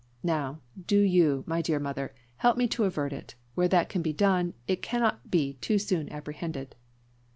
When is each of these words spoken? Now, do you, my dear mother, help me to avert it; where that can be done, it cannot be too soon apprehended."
Now, 0.23 0.61
do 0.87 0.97
you, 0.99 1.43
my 1.45 1.61
dear 1.61 1.77
mother, 1.79 2.15
help 2.37 2.57
me 2.57 2.67
to 2.69 2.85
avert 2.85 3.13
it; 3.13 3.35
where 3.53 3.67
that 3.67 3.87
can 3.87 4.01
be 4.01 4.13
done, 4.13 4.55
it 4.67 4.81
cannot 4.81 5.29
be 5.29 5.53
too 5.61 5.77
soon 5.77 6.09
apprehended." 6.09 6.75